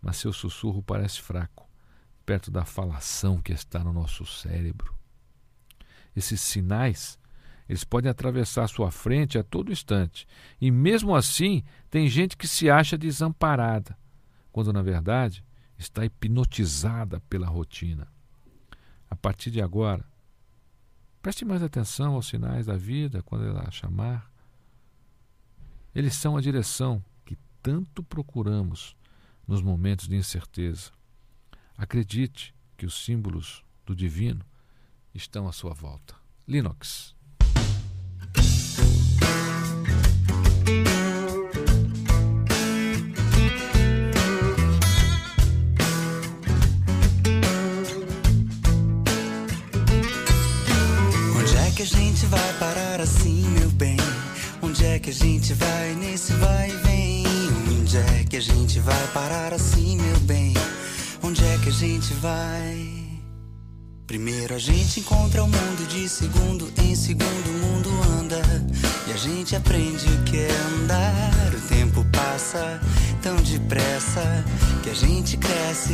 Mas 0.01 0.17
seu 0.17 0.33
sussurro 0.33 0.83
parece 0.83 1.21
fraco, 1.21 1.67
perto 2.25 2.51
da 2.51 2.65
falação 2.65 3.41
que 3.41 3.53
está 3.53 3.81
no 3.83 3.93
nosso 3.93 4.25
cérebro. 4.25 4.93
Esses 6.15 6.41
sinais 6.41 7.17
eles 7.67 7.83
podem 7.83 8.09
atravessar 8.09 8.67
sua 8.67 8.91
frente 8.91 9.37
a 9.37 9.43
todo 9.43 9.71
instante. 9.71 10.27
E 10.61 10.69
mesmo 10.69 11.15
assim, 11.15 11.63
tem 11.89 12.07
gente 12.07 12.37
que 12.37 12.47
se 12.47 12.69
acha 12.69 12.97
desamparada, 12.97 13.97
quando 14.51 14.71
na 14.71 14.81
verdade 14.81 15.43
está 15.77 16.05
hipnotizada 16.05 17.19
pela 17.21 17.47
rotina. 17.47 18.07
A 19.09 19.15
partir 19.15 19.49
de 19.49 19.61
agora, 19.61 20.05
preste 21.21 21.43
mais 21.43 21.63
atenção 21.63 22.13
aos 22.13 22.27
sinais 22.27 22.67
da 22.67 22.77
vida 22.77 23.23
quando 23.23 23.45
ela 23.45 23.69
chamar. 23.71 24.31
Eles 25.93 26.13
são 26.15 26.37
a 26.37 26.41
direção 26.41 27.03
que 27.25 27.37
tanto 27.63 28.03
procuramos 28.03 28.95
nos 29.47 29.61
momentos 29.61 30.07
de 30.07 30.15
incerteza. 30.15 30.91
Acredite 31.77 32.53
que 32.77 32.85
os 32.85 33.03
símbolos 33.03 33.63
do 33.85 33.95
divino 33.95 34.45
estão 35.13 35.47
à 35.47 35.51
sua 35.51 35.73
volta. 35.73 36.15
Linux. 36.47 37.14
Que 55.05 55.11
a 55.11 55.13
gente 55.13 55.53
vai 55.53 55.93
nesse 55.99 56.33
vai 56.33 56.67
e 56.67 56.77
vem? 56.77 57.23
Onde 57.79 57.95
é 57.97 58.25
que 58.27 58.37
a 58.37 58.41
gente 58.41 58.79
vai 58.79 59.07
parar 59.13 59.53
assim, 59.53 59.95
meu 59.97 60.19
bem? 60.21 60.51
Onde 61.21 61.45
é 61.45 61.59
que 61.59 61.69
a 61.69 61.71
gente 61.71 62.11
vai? 62.15 62.91
Primeiro 64.07 64.55
a 64.55 64.57
gente 64.57 65.01
encontra 65.01 65.43
o 65.43 65.47
mundo 65.47 65.87
de 65.87 66.09
segundo 66.09 66.71
em 66.81 66.95
segundo 66.95 67.49
o 67.49 67.67
mundo 67.67 67.89
anda 68.19 68.41
e 69.07 69.11
a 69.11 69.17
gente 69.17 69.55
aprende 69.55 70.07
o 70.07 70.23
que 70.23 70.39
é 70.39 70.51
andar. 70.73 71.53
O 71.55 71.61
tempo 71.67 72.03
passa 72.11 72.81
tão 73.21 73.35
depressa 73.35 74.43
que 74.81 74.89
a 74.89 74.95
gente 74.95 75.37
cresce 75.37 75.93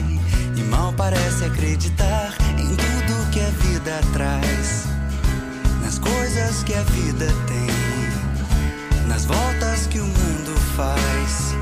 e 0.56 0.62
mal 0.70 0.94
parece 0.94 1.44
acreditar 1.44 2.34
em 2.58 2.70
tudo 2.78 3.32
que 3.32 3.42
a 3.42 3.50
vida 3.50 4.00
traz, 4.14 4.86
nas 5.92 6.00
coisas 6.00 6.64
que 6.64 6.74
a 6.74 6.84
vida 6.84 7.28
tem 7.48 9.08
nas 9.08 9.26
voltas 9.26 9.88
que 9.88 10.00
o 10.00 10.06
mundo 10.06 10.58
faz. 10.78 11.54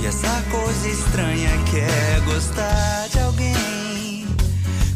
E 0.00 0.06
essa 0.06 0.42
coisa 0.50 0.88
estranha 0.88 1.50
que 1.70 1.78
é 1.78 2.20
gostar 2.24 3.08
de 3.12 3.20
alguém 3.20 4.26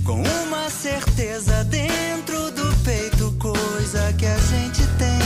com 0.03 0.21
uma 0.43 0.69
certeza 0.69 1.63
dentro 1.65 2.51
do 2.51 2.77
peito, 2.83 3.31
coisa 3.39 4.13
que 4.15 4.27
a 4.27 4.39
gente 4.39 4.85
tem 4.99 5.19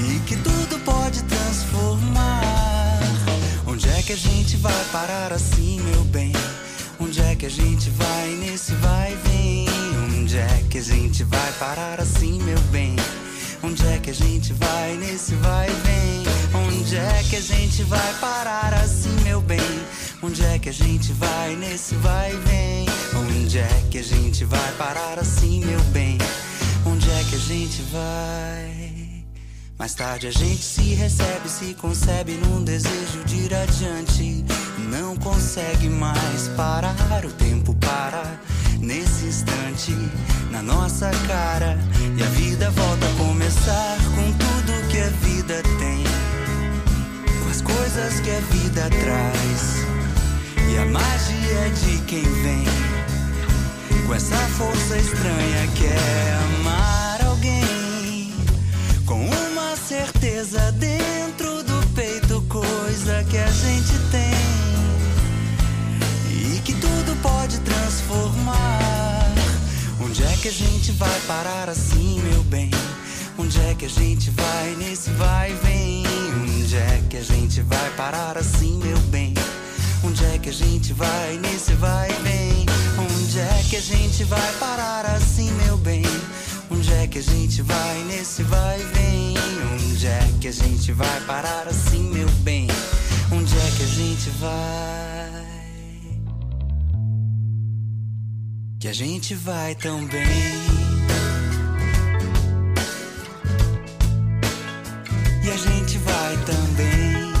e 0.00 0.20
que 0.20 0.36
tudo 0.36 0.78
pode 0.86 1.22
transformar. 1.24 2.98
Onde 3.66 3.90
é 3.90 4.00
que 4.00 4.14
a 4.14 4.16
gente 4.16 4.56
vai 4.56 4.84
parar 4.90 5.34
assim, 5.34 5.82
meu 5.82 6.02
bem? 6.04 6.32
Onde 6.98 7.20
é 7.20 7.34
que 7.34 7.44
a 7.44 7.50
gente 7.50 7.90
vai 7.90 8.28
nesse 8.36 8.72
vai 8.76 9.12
e 9.12 9.28
vem? 9.28 9.75
Onde 10.36 10.44
é 10.44 10.68
que 10.68 10.76
a 10.76 10.82
gente 10.82 11.24
vai 11.24 11.52
parar 11.52 11.98
assim, 11.98 12.38
meu 12.42 12.58
bem? 12.70 12.94
Onde 13.62 13.86
é 13.86 13.98
que 13.98 14.10
a 14.10 14.12
gente 14.12 14.52
vai 14.52 14.94
nesse 14.98 15.34
vai 15.36 15.66
e 15.66 15.72
vem? 15.72 16.24
Onde 16.54 16.94
é 16.94 17.22
que 17.22 17.36
a 17.36 17.40
gente 17.40 17.82
vai 17.84 18.14
parar 18.20 18.74
assim, 18.74 19.16
meu 19.24 19.40
bem? 19.40 19.58
Onde 20.22 20.44
é 20.44 20.58
que 20.58 20.68
a 20.68 20.72
gente 20.72 21.10
vai 21.14 21.56
nesse 21.56 21.94
vai 21.94 22.34
e 22.34 22.36
vem? 22.36 22.86
Onde 23.18 23.58
é 23.58 23.84
que 23.90 23.96
a 23.96 24.02
gente 24.02 24.44
vai 24.44 24.72
parar 24.72 25.18
assim, 25.18 25.64
meu 25.64 25.80
bem? 25.84 26.18
Onde 26.84 27.10
é 27.10 27.24
que 27.30 27.34
a 27.34 27.38
gente 27.38 27.80
vai? 27.90 29.24
Mais 29.78 29.94
tarde 29.94 30.26
a 30.26 30.32
gente 30.32 30.62
se 30.62 30.92
recebe, 30.92 31.48
se 31.48 31.72
concebe 31.72 32.32
num 32.32 32.62
desejo 32.62 33.24
de 33.24 33.36
ir 33.36 33.54
adiante. 33.54 34.44
Não 34.90 35.16
consegue 35.16 35.88
mais 35.88 36.48
parar, 36.48 37.24
o 37.24 37.32
tempo 37.32 37.74
para 37.76 38.38
nesse 38.80 39.26
instante 39.26 39.92
na 40.50 40.62
nossa 40.62 41.10
cara 41.26 41.78
e 42.16 42.22
a 42.22 42.26
vida 42.26 42.70
volta 42.70 43.06
a 43.06 43.24
começar 43.24 43.96
com 44.14 44.32
tudo 44.32 44.88
que 44.88 44.98
a 44.98 45.08
vida 45.26 45.62
tem, 45.78 46.04
com 47.42 47.50
as 47.50 47.60
coisas 47.60 48.20
que 48.20 48.30
a 48.30 48.40
vida 48.40 48.88
traz. 48.90 49.86
E 50.72 50.78
a 50.78 50.84
magia 50.86 51.70
de 51.84 51.98
quem 52.06 52.22
vem, 52.22 52.64
com 54.06 54.14
essa 54.14 54.36
força 54.58 54.98
estranha 54.98 55.66
que 55.74 55.86
é 55.86 56.38
amar 56.58 57.24
alguém, 57.24 58.32
com 59.06 59.24
uma 59.26 59.76
certeza 59.76 60.72
dentro 60.72 61.62
do 61.62 61.86
peito, 61.94 62.42
coisa 62.48 63.24
que 63.30 63.38
a 63.38 63.50
gente 63.50 63.92
tem 64.10 64.85
pode 67.26 67.58
transformar. 67.60 69.34
Onde 70.00 70.22
é 70.22 70.36
que 70.40 70.48
a 70.48 70.52
gente 70.52 70.92
vai 70.92 71.20
parar 71.26 71.68
assim, 71.68 72.20
meu 72.22 72.42
bem? 72.44 72.70
Onde 73.38 73.60
é 73.60 73.74
que 73.74 73.86
a 73.86 73.88
gente 73.88 74.30
vai 74.30 74.76
nesse 74.78 75.10
vai 75.10 75.50
e 75.50 75.54
vem? 75.66 76.04
Onde 76.42 76.76
é 76.76 77.02
que 77.10 77.16
a 77.16 77.22
gente 77.22 77.62
vai 77.62 77.90
parar 77.96 78.38
assim, 78.38 78.78
meu 78.82 78.98
bem? 79.14 79.34
Onde 80.04 80.24
é 80.24 80.38
que 80.38 80.50
a 80.50 80.52
gente 80.52 80.92
vai 80.92 81.38
nesse 81.42 81.72
vai 81.74 82.08
e 82.10 82.22
vem? 82.22 82.66
Onde 82.98 83.38
é 83.40 83.64
que 83.68 83.76
a 83.76 83.80
gente 83.80 84.24
vai 84.24 84.52
parar 84.60 85.06
assim, 85.16 85.50
meu 85.64 85.76
bem? 85.76 86.04
Onde 86.70 86.92
é 86.92 87.06
que 87.06 87.18
a 87.18 87.22
gente 87.22 87.62
vai 87.62 88.04
nesse 88.04 88.42
vai 88.44 88.80
e 88.80 88.84
vem? 88.94 89.34
Onde 89.74 90.06
é 90.06 90.28
que 90.40 90.48
a 90.48 90.52
gente 90.52 90.92
vai 90.92 91.20
parar 91.26 91.66
assim, 91.68 92.02
meu 92.12 92.28
bem? 92.44 92.68
Onde 93.32 93.56
é 93.56 93.70
que 93.76 93.82
a 93.82 93.86
gente 93.86 94.30
vai? 94.40 95.15
Que 98.78 98.88
a 98.88 98.92
gente 98.92 99.34
vai 99.34 99.74
tão 99.74 100.06
bem. 100.06 100.76
e 105.46 105.50
a 105.50 105.56
gente 105.56 105.98
vai 105.98 106.36
também. 106.44 107.32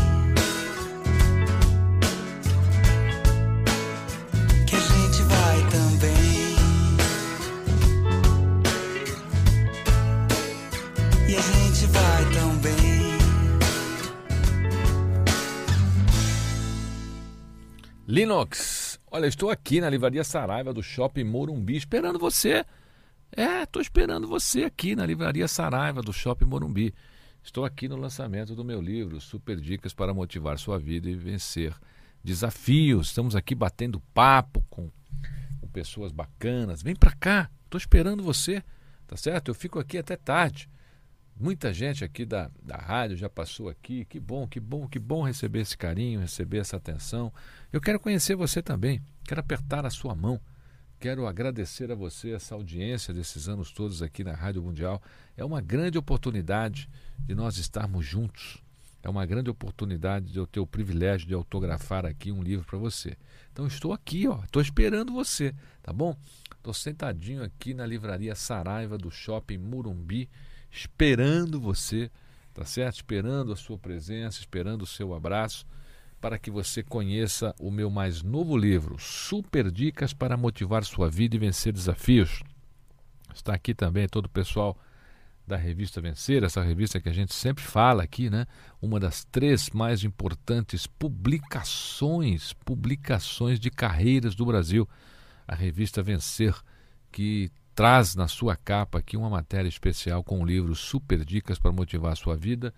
Que 4.66 4.76
a 4.76 4.80
gente 4.80 5.22
vai 5.22 5.70
também. 5.70 6.56
E 11.28 11.36
a 11.36 11.40
gente 11.40 11.86
vai 11.86 12.24
também. 12.32 13.18
Linux, 18.06 18.75
olha, 19.16 19.26
estou 19.26 19.48
aqui 19.48 19.80
na 19.80 19.88
Livraria 19.88 20.22
Saraiva 20.22 20.74
do 20.74 20.82
Shopping 20.82 21.24
Morumbi 21.24 21.74
esperando 21.74 22.18
você. 22.18 22.66
É, 23.34 23.62
estou 23.62 23.80
esperando 23.80 24.28
você 24.28 24.64
aqui 24.64 24.94
na 24.94 25.06
Livraria 25.06 25.48
Saraiva 25.48 26.02
do 26.02 26.12
Shopping 26.12 26.44
Morumbi. 26.44 26.94
Estou 27.42 27.64
aqui 27.64 27.88
no 27.88 27.96
lançamento 27.96 28.54
do 28.54 28.62
meu 28.62 28.78
livro, 28.78 29.18
Super 29.18 29.58
Dicas 29.58 29.94
para 29.94 30.12
Motivar 30.12 30.58
Sua 30.58 30.78
Vida 30.78 31.08
e 31.08 31.14
Vencer 31.14 31.74
Desafios. 32.22 33.08
Estamos 33.08 33.34
aqui 33.34 33.54
batendo 33.54 34.00
papo 34.12 34.62
com, 34.68 34.90
com 35.62 35.68
pessoas 35.68 36.12
bacanas. 36.12 36.82
Vem 36.82 36.94
para 36.94 37.12
cá, 37.12 37.50
estou 37.64 37.78
esperando 37.78 38.22
você, 38.22 38.62
tá 39.06 39.16
certo? 39.16 39.48
Eu 39.48 39.54
fico 39.54 39.78
aqui 39.78 39.96
até 39.96 40.14
tarde. 40.14 40.68
Muita 41.38 41.72
gente 41.72 42.02
aqui 42.02 42.24
da, 42.24 42.50
da 42.62 42.76
rádio 42.76 43.16
já 43.16 43.28
passou 43.28 43.68
aqui. 43.68 44.06
Que 44.06 44.18
bom, 44.18 44.48
que 44.48 44.58
bom, 44.58 44.88
que 44.88 44.98
bom 44.98 45.22
receber 45.22 45.60
esse 45.60 45.76
carinho, 45.76 46.20
receber 46.20 46.58
essa 46.58 46.78
atenção. 46.78 47.30
Eu 47.70 47.80
quero 47.80 48.00
conhecer 48.00 48.34
você 48.34 48.62
também, 48.62 49.02
quero 49.24 49.40
apertar 49.40 49.84
a 49.84 49.90
sua 49.90 50.14
mão. 50.14 50.40
Quero 50.98 51.26
agradecer 51.26 51.92
a 51.92 51.94
você 51.94 52.30
essa 52.30 52.54
audiência 52.54 53.12
desses 53.12 53.50
anos 53.50 53.70
todos 53.70 54.00
aqui 54.00 54.24
na 54.24 54.32
Rádio 54.32 54.62
Mundial. 54.62 55.02
É 55.36 55.44
uma 55.44 55.60
grande 55.60 55.98
oportunidade 55.98 56.88
de 57.18 57.34
nós 57.34 57.58
estarmos 57.58 58.06
juntos. 58.06 58.62
É 59.02 59.08
uma 59.08 59.26
grande 59.26 59.50
oportunidade 59.50 60.32
de 60.32 60.38
eu 60.38 60.46
ter 60.46 60.58
o 60.58 60.66
privilégio 60.66 61.28
de 61.28 61.34
autografar 61.34 62.06
aqui 62.06 62.32
um 62.32 62.42
livro 62.42 62.64
para 62.64 62.78
você. 62.78 63.14
Então 63.52 63.66
estou 63.66 63.92
aqui, 63.92 64.26
ó, 64.26 64.42
estou 64.42 64.60
esperando 64.60 65.12
você, 65.12 65.54
tá 65.82 65.92
bom? 65.92 66.16
Estou 66.56 66.72
sentadinho 66.72 67.44
aqui 67.44 67.74
na 67.74 67.86
livraria 67.86 68.34
Saraiva 68.34 68.96
do 68.96 69.10
Shopping 69.10 69.58
Murumbi, 69.58 70.28
esperando 70.70 71.60
você, 71.60 72.10
tá 72.52 72.64
certo? 72.64 72.96
Esperando 72.96 73.52
a 73.52 73.56
sua 73.56 73.78
presença, 73.78 74.40
esperando 74.40 74.82
o 74.82 74.86
seu 74.86 75.14
abraço, 75.14 75.66
para 76.20 76.38
que 76.38 76.50
você 76.50 76.82
conheça 76.82 77.54
o 77.58 77.70
meu 77.70 77.90
mais 77.90 78.22
novo 78.22 78.56
livro, 78.56 78.98
Super 78.98 79.70
Dicas 79.70 80.12
para 80.12 80.36
Motivar 80.36 80.84
Sua 80.84 81.10
Vida 81.10 81.36
e 81.36 81.38
Vencer 81.38 81.72
Desafios. 81.72 82.42
Está 83.34 83.54
aqui 83.54 83.74
também 83.74 84.08
todo 84.08 84.26
o 84.26 84.30
pessoal 84.30 84.76
da 85.46 85.56
revista 85.56 86.00
Vencer, 86.00 86.42
essa 86.42 86.62
revista 86.62 87.00
que 87.00 87.08
a 87.08 87.12
gente 87.12 87.32
sempre 87.32 87.62
fala 87.62 88.02
aqui, 88.02 88.28
né? 88.28 88.46
Uma 88.82 88.98
das 88.98 89.24
três 89.24 89.70
mais 89.70 90.02
importantes 90.02 90.86
publicações, 90.86 92.52
publicações 92.52 93.60
de 93.60 93.70
carreiras 93.70 94.34
do 94.34 94.44
Brasil, 94.44 94.88
a 95.46 95.54
revista 95.54 96.02
Vencer, 96.02 96.54
que 97.12 97.50
traz 97.76 98.14
na 98.16 98.26
sua 98.26 98.56
capa 98.56 98.98
aqui 98.98 99.18
uma 99.18 99.28
matéria 99.28 99.68
especial 99.68 100.24
com 100.24 100.40
o 100.40 100.46
livro 100.46 100.74
Super 100.74 101.22
Dicas 101.22 101.58
para 101.58 101.70
motivar 101.70 102.12
a 102.12 102.16
sua 102.16 102.34
vida 102.34 102.72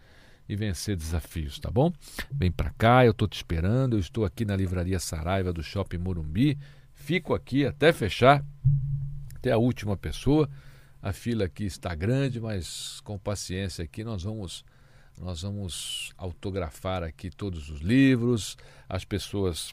e 0.49 0.57
vencer 0.57 0.97
desafios, 0.97 1.61
tá 1.61 1.71
bom? 1.71 1.93
Vem 2.33 2.51
para 2.51 2.71
cá, 2.71 3.05
eu 3.05 3.13
estou 3.13 3.29
te 3.29 3.37
esperando, 3.37 3.95
eu 3.95 4.01
estou 4.01 4.25
aqui 4.25 4.45
na 4.45 4.57
livraria 4.57 4.99
Saraiva 4.99 5.53
do 5.53 5.63
Shopping 5.63 5.99
Morumbi, 5.99 6.59
fico 6.95 7.33
aqui 7.33 7.65
até 7.65 7.93
fechar, 7.93 8.45
até 9.37 9.53
a 9.53 9.57
última 9.57 9.97
pessoa. 9.97 10.51
A 11.01 11.13
fila 11.13 11.45
aqui 11.45 11.65
está 11.65 11.95
grande, 11.95 12.41
mas 12.41 13.01
com 13.05 13.17
paciência 13.17 13.85
aqui 13.85 14.03
nós 14.03 14.25
vamos 14.25 14.65
nós 15.17 15.43
vamos 15.43 16.13
autografar 16.17 17.05
aqui 17.05 17.31
todos 17.31 17.71
os 17.71 17.81
livros. 17.81 18.57
As 18.89 19.05
pessoas 19.05 19.73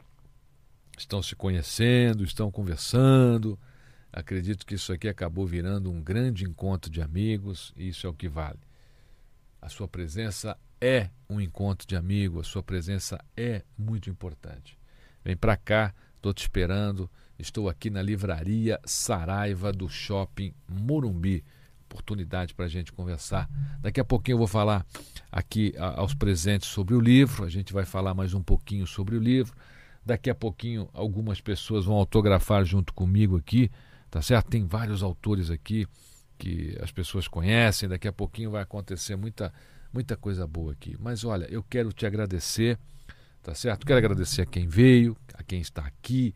estão 0.96 1.24
se 1.24 1.36
conhecendo, 1.36 2.24
estão 2.24 2.52
conversando. 2.52 3.58
Acredito 4.16 4.66
que 4.66 4.76
isso 4.76 4.94
aqui 4.94 5.10
acabou 5.10 5.46
virando 5.46 5.92
um 5.92 6.02
grande 6.02 6.46
encontro 6.46 6.90
de 6.90 7.02
amigos, 7.02 7.74
e 7.76 7.90
isso 7.90 8.08
é 8.08 8.10
o 8.10 8.14
que 8.14 8.30
vale. 8.30 8.60
A 9.62 9.68
sua 9.68 9.90
presença 9.90 10.58
é 10.80 11.10
um 11.30 11.42
encontro 11.42 11.86
de 11.86 11.98
amigos, 11.98 12.48
a 12.48 12.50
sua 12.50 12.64
presença 12.64 13.20
é 13.36 13.62
muito 13.78 14.10
importante. 14.10 14.78
Vem 15.22 15.36
para 15.36 15.58
cá, 15.58 15.94
estou 16.16 16.34
te 16.34 16.44
esperando. 16.44 17.10
Estou 17.38 17.68
aqui 17.68 17.90
na 17.90 18.02
livraria 18.02 18.80
Saraiva 18.86 19.74
do 19.74 19.90
Shopping 19.90 20.54
Morumbi. 20.70 21.44
Oportunidade 21.90 22.54
para 22.54 22.64
a 22.64 22.70
gente 22.70 22.94
conversar. 22.94 23.50
Daqui 23.82 24.00
a 24.00 24.06
pouquinho 24.06 24.36
eu 24.36 24.40
vou 24.40 24.48
falar 24.48 24.86
aqui 25.30 25.74
aos 25.78 26.14
presentes 26.14 26.70
sobre 26.70 26.96
o 26.96 27.02
livro. 27.02 27.44
A 27.44 27.50
gente 27.50 27.74
vai 27.74 27.84
falar 27.84 28.14
mais 28.14 28.34
um 28.34 28.42
pouquinho 28.42 28.88
sobre 28.88 29.18
o 29.18 29.20
livro. 29.20 29.54
Daqui 30.06 30.30
a 30.30 30.36
pouquinho 30.36 30.88
algumas 30.94 31.42
pessoas 31.42 31.84
vão 31.84 31.96
autografar 31.96 32.64
junto 32.64 32.94
comigo 32.94 33.36
aqui, 33.36 33.70
tá 34.16 34.22
certo? 34.22 34.48
Tem 34.48 34.66
vários 34.66 35.04
autores 35.04 35.50
aqui 35.50 35.86
que 36.38 36.78
as 36.82 36.92
pessoas 36.92 37.28
conhecem. 37.28 37.90
Daqui 37.90 38.08
a 38.08 38.14
pouquinho 38.14 38.52
vai 38.52 38.62
acontecer 38.62 39.16
muita 39.16 39.54
muita 39.92 40.16
coisa 40.16 40.48
boa 40.48 40.72
aqui. 40.72 40.96
Mas 41.00 41.24
olha, 41.24 41.46
eu 41.46 41.62
quero 41.64 41.92
te 41.92 42.06
agradecer, 42.06 42.78
tá 43.44 43.54
certo? 43.54 43.86
Quero 43.86 43.98
agradecer 43.98 44.42
a 44.44 44.46
quem 44.46 44.68
veio, 44.68 45.18
a 45.34 45.44
quem 45.44 45.60
está 45.60 45.86
aqui 45.86 46.34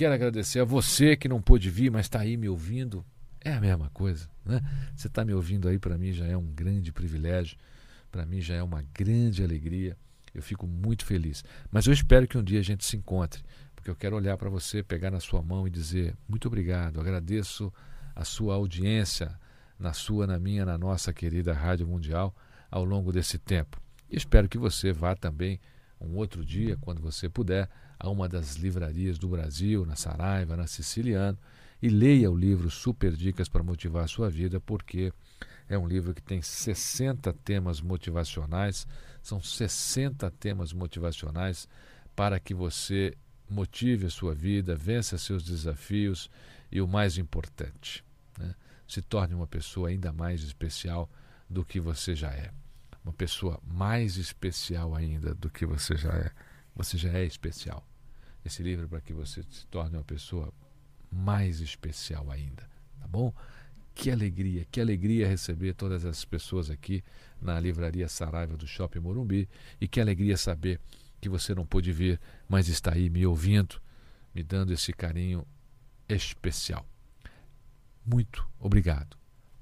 Quero 0.00 0.14
agradecer 0.14 0.60
a 0.60 0.64
você 0.64 1.14
que 1.14 1.28
não 1.28 1.42
pôde 1.42 1.68
vir, 1.68 1.90
mas 1.90 2.06
está 2.06 2.20
aí 2.20 2.34
me 2.34 2.48
ouvindo. 2.48 3.04
É 3.38 3.52
a 3.52 3.60
mesma 3.60 3.90
coisa, 3.90 4.30
né? 4.42 4.58
Você 4.96 5.08
está 5.08 5.26
me 5.26 5.34
ouvindo 5.34 5.68
aí, 5.68 5.78
para 5.78 5.98
mim 5.98 6.10
já 6.10 6.24
é 6.24 6.34
um 6.34 6.46
grande 6.46 6.90
privilégio, 6.90 7.58
para 8.10 8.24
mim 8.24 8.40
já 8.40 8.54
é 8.54 8.62
uma 8.62 8.82
grande 8.94 9.44
alegria. 9.44 9.94
Eu 10.32 10.42
fico 10.42 10.66
muito 10.66 11.04
feliz. 11.04 11.44
Mas 11.70 11.86
eu 11.86 11.92
espero 11.92 12.26
que 12.26 12.38
um 12.38 12.42
dia 12.42 12.60
a 12.60 12.62
gente 12.62 12.82
se 12.82 12.96
encontre, 12.96 13.42
porque 13.80 13.90
eu 13.90 13.96
quero 13.96 14.14
olhar 14.14 14.36
para 14.36 14.50
você, 14.50 14.82
pegar 14.82 15.10
na 15.10 15.20
sua 15.20 15.40
mão 15.40 15.66
e 15.66 15.70
dizer 15.70 16.14
muito 16.28 16.46
obrigado. 16.48 17.00
Agradeço 17.00 17.72
a 18.14 18.26
sua 18.26 18.54
audiência 18.54 19.34
na 19.78 19.94
sua, 19.94 20.26
na 20.26 20.38
minha, 20.38 20.66
na 20.66 20.76
nossa 20.76 21.14
querida 21.14 21.54
Rádio 21.54 21.86
Mundial 21.86 22.36
ao 22.70 22.84
longo 22.84 23.10
desse 23.10 23.38
tempo. 23.38 23.80
E 24.10 24.18
espero 24.18 24.50
que 24.50 24.58
você 24.58 24.92
vá 24.92 25.16
também 25.16 25.58
um 25.98 26.16
outro 26.16 26.44
dia, 26.44 26.76
quando 26.78 27.00
você 27.00 27.26
puder, 27.26 27.70
a 27.98 28.10
uma 28.10 28.28
das 28.28 28.56
livrarias 28.56 29.18
do 29.18 29.28
Brasil, 29.28 29.86
na 29.86 29.96
Saraiva, 29.96 30.58
na 30.58 30.66
Siciliano, 30.66 31.38
e 31.80 31.88
leia 31.88 32.30
o 32.30 32.36
livro 32.36 32.70
Super 32.70 33.12
Dicas 33.12 33.48
para 33.48 33.62
Motivar 33.62 34.04
a 34.04 34.08
Sua 34.08 34.28
Vida, 34.28 34.60
porque 34.60 35.10
é 35.70 35.78
um 35.78 35.88
livro 35.88 36.12
que 36.12 36.22
tem 36.22 36.42
60 36.42 37.32
temas 37.42 37.80
motivacionais, 37.80 38.86
são 39.22 39.40
60 39.40 40.30
temas 40.32 40.74
motivacionais 40.74 41.66
para 42.14 42.38
que 42.38 42.52
você 42.52 43.16
motive 43.50 44.06
a 44.06 44.10
sua 44.10 44.34
vida, 44.34 44.76
vença 44.76 45.18
seus 45.18 45.42
desafios 45.42 46.30
e 46.70 46.80
o 46.80 46.86
mais 46.86 47.18
importante, 47.18 48.04
né, 48.38 48.54
se 48.86 49.02
torne 49.02 49.34
uma 49.34 49.46
pessoa 49.46 49.88
ainda 49.88 50.12
mais 50.12 50.42
especial 50.42 51.10
do 51.48 51.64
que 51.64 51.80
você 51.80 52.14
já 52.14 52.30
é. 52.30 52.52
Uma 53.04 53.12
pessoa 53.12 53.60
mais 53.66 54.16
especial 54.16 54.94
ainda 54.94 55.34
do 55.34 55.50
que 55.50 55.66
você 55.66 55.96
já 55.96 56.12
é. 56.12 56.30
Você 56.76 56.96
já 56.96 57.10
é 57.10 57.24
especial 57.24 57.84
esse 58.44 58.62
livro 58.62 58.88
para 58.88 59.00
que 59.00 59.12
você 59.12 59.42
se 59.50 59.66
torne 59.66 59.96
uma 59.96 60.04
pessoa 60.04 60.52
mais 61.10 61.60
especial 61.60 62.30
ainda, 62.30 62.62
tá 62.98 63.06
bom? 63.08 63.34
Que 63.94 64.10
alegria, 64.10 64.64
que 64.70 64.80
alegria 64.80 65.28
receber 65.28 65.74
todas 65.74 66.04
essas 66.04 66.24
pessoas 66.24 66.70
aqui 66.70 67.02
na 67.40 67.58
livraria 67.58 68.08
Saraiva 68.08 68.56
do 68.56 68.66
Shopping 68.66 69.00
Morumbi 69.00 69.48
e 69.80 69.88
que 69.88 70.00
alegria 70.00 70.36
saber 70.36 70.80
que 71.20 71.28
você 71.28 71.54
não 71.54 71.66
pôde 71.66 71.92
vir, 71.92 72.20
mas 72.48 72.68
está 72.68 72.94
aí 72.94 73.10
me 73.10 73.26
ouvindo, 73.26 73.80
me 74.34 74.42
dando 74.42 74.72
esse 74.72 74.92
carinho 74.92 75.46
especial. 76.08 76.86
Muito 78.04 78.46
obrigado. 78.58 79.16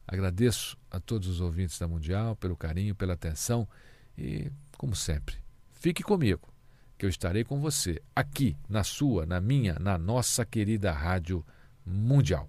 Agradeço 0.06 0.76
a 0.90 0.98
todos 0.98 1.28
os 1.28 1.40
ouvintes 1.40 1.78
da 1.78 1.86
Mundial 1.86 2.34
pelo 2.36 2.56
carinho, 2.56 2.94
pela 2.94 3.12
atenção 3.12 3.68
e, 4.16 4.50
como 4.76 4.96
sempre, 4.96 5.36
fique 5.72 6.02
comigo 6.02 6.48
que 6.96 7.04
eu 7.04 7.10
estarei 7.10 7.44
com 7.44 7.60
você 7.60 8.02
aqui 8.16 8.56
na 8.68 8.82
sua, 8.82 9.26
na 9.26 9.40
minha, 9.40 9.76
na 9.78 9.98
nossa 9.98 10.44
querida 10.44 10.90
Rádio 10.92 11.44
Mundial. 11.84 12.48